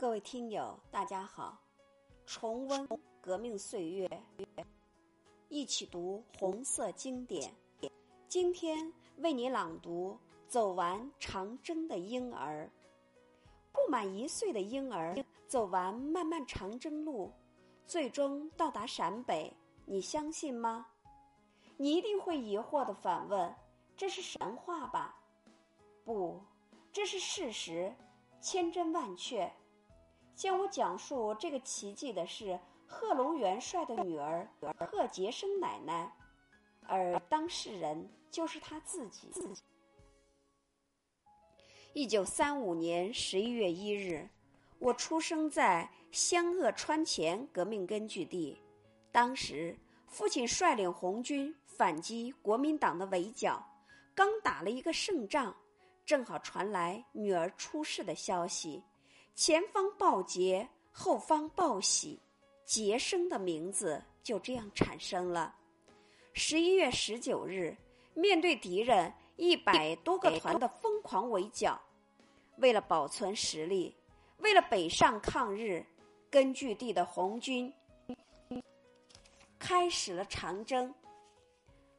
[0.00, 1.60] 各位听友，大家好！
[2.24, 2.88] 重温
[3.20, 4.08] 革命岁月，
[5.50, 7.54] 一起读红色经典。
[8.26, 10.18] 今天为你朗读
[10.48, 12.66] 《走完长征的婴儿》。
[13.72, 17.30] 不满一岁的婴儿走完漫漫长征路，
[17.86, 19.54] 最终到达陕北，
[19.84, 20.86] 你相信吗？
[21.76, 23.54] 你一定会疑惑的反问
[23.98, 25.20] ：“这是神话吧？”
[26.06, 26.40] 不，
[26.90, 27.94] 这是事实，
[28.40, 29.52] 千真万确。
[30.40, 36.10] 向我讲述这个奇迹的是贺龙元帅的女儿贺杰生奶奶，
[36.88, 39.30] 而当事人就是他自己。
[41.92, 44.26] 一九三五年十一月一日，
[44.78, 48.56] 我出生在湘鄂川黔革命根据地。
[49.12, 53.62] 当时，父亲率领红军反击国民党的围剿，
[54.14, 55.54] 刚打了一个胜仗，
[56.06, 58.82] 正好传来女儿出事的消息。
[59.34, 62.18] 前方报捷，后方报喜，
[62.64, 65.54] 杰生的名字就这样产生了。
[66.34, 67.76] 十一月十九日，
[68.14, 71.80] 面对敌人一百多个团的疯狂围剿，
[72.58, 73.96] 为了保存实力，
[74.38, 75.84] 为了北上抗日，
[76.30, 77.72] 根据地的红军
[79.58, 80.94] 开始了长征。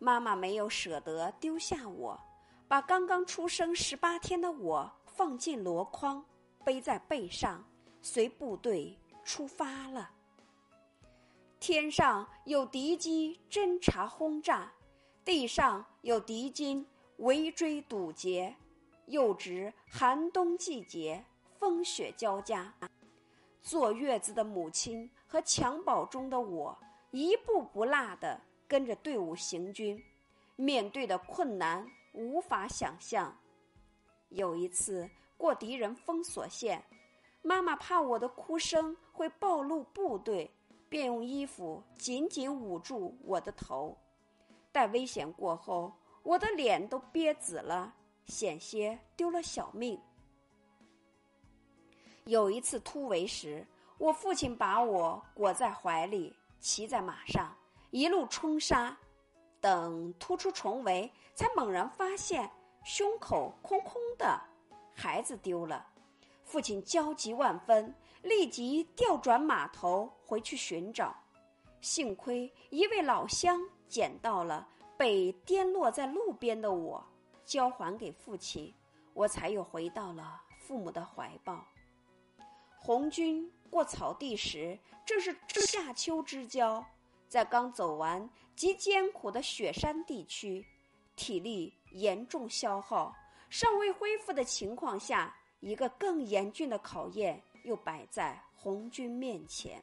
[0.00, 2.20] 妈妈没有舍得丢下我，
[2.66, 6.24] 把刚刚出生十八天的我放进箩筐。
[6.64, 7.64] 背在背上，
[8.02, 10.10] 随部队出发了。
[11.60, 14.72] 天上有敌机侦察轰炸，
[15.24, 16.86] 地上有敌军
[17.16, 18.54] 围追堵截。
[19.06, 21.24] 又值寒冬季节，
[21.58, 22.74] 风雪交加。
[23.62, 26.78] 坐月子的母亲和襁褓中的我，
[27.10, 30.04] 一步不落的跟着队伍行军，
[30.56, 33.34] 面对的困难无法想象。
[34.28, 35.08] 有一次。
[35.38, 36.84] 过敌人封锁线，
[37.40, 40.50] 妈妈怕我的哭声会暴露部队，
[40.90, 43.96] 便用衣服紧紧捂住我的头。
[44.72, 45.92] 待危险过后，
[46.22, 47.94] 我的脸都憋紫了，
[48.26, 49.98] 险些丢了小命。
[52.24, 57.56] 有一次突围时，我父亲把我裹在怀里，骑在马上
[57.90, 58.94] 一路冲杀。
[59.60, 62.48] 等突出重围，才猛然发现
[62.84, 64.40] 胸口空空的。
[65.00, 65.86] 孩子丢了，
[66.42, 71.14] 父亲焦急万分，立即调转马头回去寻找。
[71.80, 74.66] 幸亏一位老乡捡到了
[74.96, 77.06] 被颠落在路边的我，
[77.44, 78.74] 交还给父亲，
[79.14, 81.64] 我才又回到了父母的怀抱。
[82.76, 84.76] 红军过草地时，
[85.06, 86.84] 正是夏秋之交，
[87.28, 90.66] 在刚走完极艰苦的雪山地区，
[91.14, 93.14] 体力严重消耗。
[93.48, 99.82] 尚未恢复的情况下，一个更严峻的考验又摆在红军面前。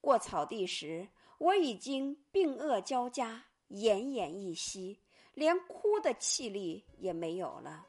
[0.00, 1.06] 过草地时，
[1.38, 4.98] 我已经病恶交加，奄奄一息，
[5.34, 7.86] 连哭的气力也没有了，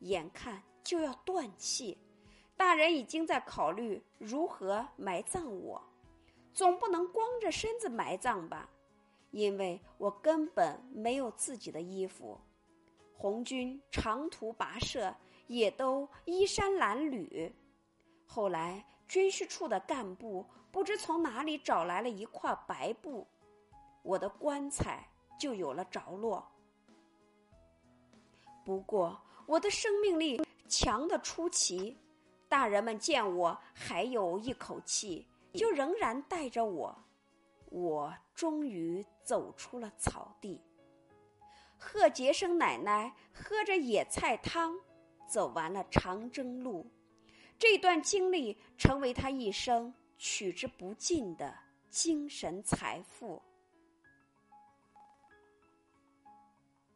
[0.00, 1.98] 眼看就要断气。
[2.56, 5.82] 大人已经在考虑如何埋葬我，
[6.52, 8.70] 总不能光着身子埋葬吧？
[9.32, 12.40] 因为我根本没有自己的衣服。
[13.16, 15.14] 红军长途跋涉，
[15.46, 17.50] 也都衣衫褴褛。
[18.26, 23.26] 后来军需处的干部不知从哪里找来了一块白布，
[24.02, 25.08] 我的棺材
[25.38, 26.46] 就有了着落。
[28.64, 31.96] 不过我的生命力强的出奇，
[32.48, 36.96] 大人们见我还有一口气，就仍然带着我。
[37.70, 40.60] 我终于走出了草地。
[41.86, 44.74] 贺杰生奶奶喝着野菜汤，
[45.28, 46.90] 走完了长征路。
[47.58, 51.54] 这段经历成为他一生取之不尽的
[51.90, 53.40] 精神财富。